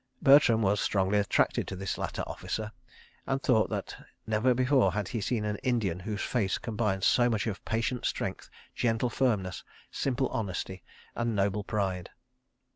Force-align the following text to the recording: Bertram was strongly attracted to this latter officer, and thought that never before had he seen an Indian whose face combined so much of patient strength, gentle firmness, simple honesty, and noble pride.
Bertram 0.23 0.63
was 0.63 0.81
strongly 0.81 1.19
attracted 1.19 1.67
to 1.67 1.75
this 1.75 1.95
latter 1.95 2.23
officer, 2.25 2.71
and 3.27 3.39
thought 3.43 3.69
that 3.69 3.95
never 4.25 4.55
before 4.55 4.93
had 4.93 5.09
he 5.09 5.21
seen 5.21 5.45
an 5.45 5.57
Indian 5.57 5.99
whose 5.99 6.23
face 6.23 6.57
combined 6.57 7.03
so 7.03 7.29
much 7.29 7.45
of 7.45 7.63
patient 7.65 8.03
strength, 8.05 8.49
gentle 8.73 9.11
firmness, 9.11 9.63
simple 9.91 10.27
honesty, 10.29 10.81
and 11.13 11.35
noble 11.35 11.63
pride. 11.63 12.09